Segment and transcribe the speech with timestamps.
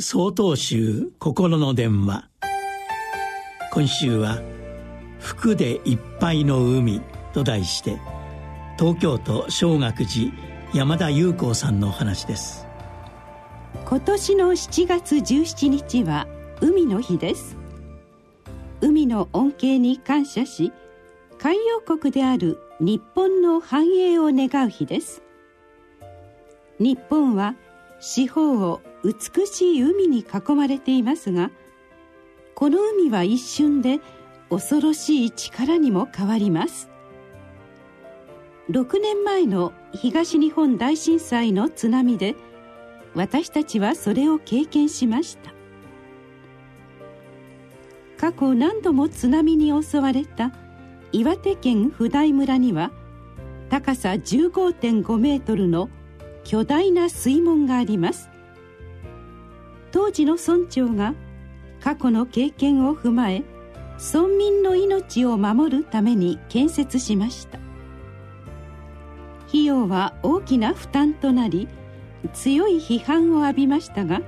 [0.00, 2.28] 総統集心の電話。
[3.72, 4.40] 今週は
[5.18, 7.00] 「服でいっぱいの海」
[7.34, 7.98] と題して
[8.78, 10.32] 東京都小学寺
[10.72, 12.64] 山田裕子さんのお話です。
[13.86, 16.28] 今年の7月17日は
[16.60, 17.56] 海の日です。
[18.80, 20.72] 海の恩恵に感謝し
[21.40, 25.22] 海洋国である日本の繁栄を願う日です。
[26.78, 27.56] 日本は
[27.98, 31.50] 四方を美しい海に囲まれていますが
[32.54, 34.00] この海は一瞬で
[34.50, 36.90] 恐ろしい力にも変わります。
[38.70, 42.34] 6年前の東日本大震災の津波で
[43.14, 45.52] 私たちはそれを経験しました。
[48.18, 50.52] 過去何度も津波に襲われた
[51.12, 52.90] 岩手県普代村には
[53.70, 55.88] 高さ15.5メートルの
[56.42, 58.28] 巨大な水門があります。
[59.90, 61.14] 当時の村長が
[61.80, 63.42] 過去の経験を踏まえ
[64.12, 67.58] 村民の命を守るために建設しました。
[69.48, 71.68] 費用は大きな負担となり
[72.34, 74.20] 強い批判を浴びましたが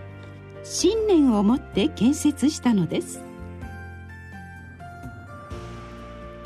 [0.62, 3.22] 信念を持って建設したのです。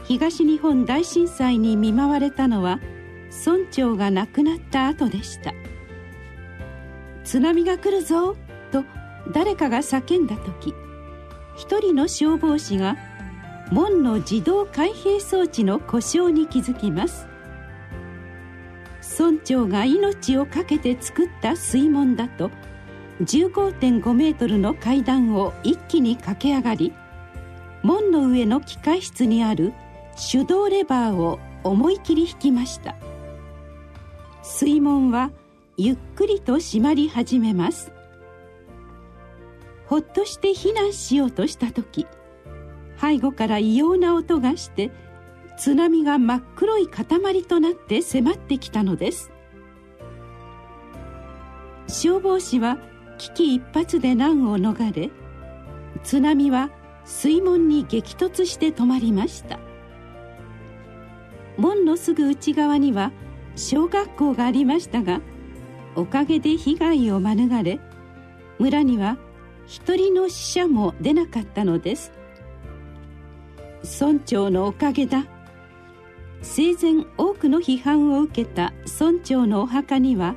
[0.04, 2.78] 東日本大震災に見舞われたのは
[3.46, 5.54] 村長が亡くなった後でした。
[7.24, 8.36] 津波が来るぞ。
[9.32, 10.74] 誰かが叫んだ時
[11.56, 12.96] 一人の消防士が
[13.70, 17.26] 門の自動開閉装置の故障に気づきます。
[19.18, 22.50] 村長が命を懸けて作った水門だと
[23.22, 26.92] 15.5メートルの階段を一気に駆け上がり
[27.82, 29.72] 門の上の機械室にある
[30.32, 32.96] 手動レバーを思い切り引きました。
[34.42, 35.30] 水門は
[35.76, 37.92] ゆっくりと閉まり始めます。
[39.86, 42.06] ほっとして避難しようとした時
[43.00, 44.90] 背後から異様な音がして
[45.56, 47.06] 津波が真っ黒い塊
[47.44, 49.30] となって迫ってきたのです。
[51.86, 52.78] 消防士は
[53.18, 55.10] 危機一髪で難を逃れ
[56.02, 56.70] 津波は
[57.04, 59.60] 水門に激突して止まりました。
[61.56, 63.12] 門のすぐ内側には
[63.54, 65.20] 小学校がありましたが
[65.94, 67.78] おかげで被害を免れ
[68.58, 69.16] 村には
[69.66, 72.12] 一人の死者も出なかったのです。
[74.00, 75.26] 村長のおかげだ。
[76.42, 80.34] 生前多くの批判を受けた村長のお墓には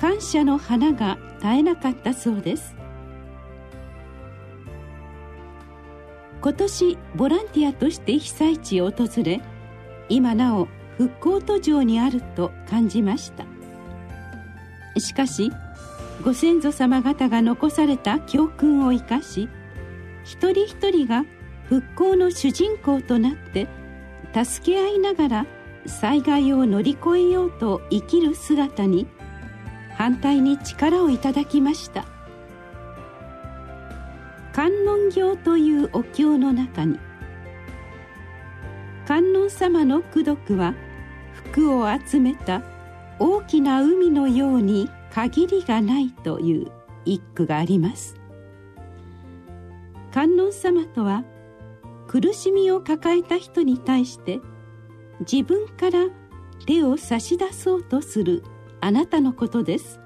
[0.00, 2.76] 感謝の花が絶えなかったそうです。
[6.40, 9.40] 今年ボランティアとして被災地を訪れ
[10.08, 13.44] 今なお復興途上にあると感じました。
[15.00, 15.50] しかし
[16.22, 19.48] ご先祖様方が残された教訓を生かし
[20.24, 21.24] 一人一人が
[21.68, 23.68] 復興の主人公となって
[24.32, 25.46] 助け合いながら
[25.86, 29.06] 災害を乗り越えようと生きる姿に
[29.94, 32.04] 反対に力をいただきました。
[34.56, 36.98] 観音経というお経の中に
[39.06, 40.74] 観音様の功徳は
[41.34, 42.62] 福を集めた
[43.18, 46.70] 大きな海のように限りがないという
[47.06, 48.16] 一句があります。
[50.12, 51.24] 観音様とは
[52.06, 54.40] 苦しみを抱えた人に対して
[55.20, 56.08] 自分から
[56.66, 58.44] 手を差し出そうとする
[58.82, 60.00] あなたのことです。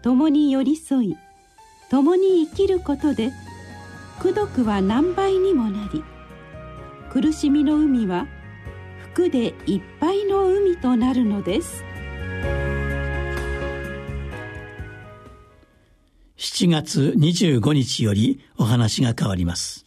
[0.00, 1.16] 共に寄り添い
[1.90, 3.30] 共に生きることで
[4.20, 6.02] 功徳は何倍にもなり
[7.12, 8.26] 苦しみの海は
[9.12, 11.91] 服でいっぱいの海となるのです。
[16.42, 19.86] 7月25日よりお話が変わります。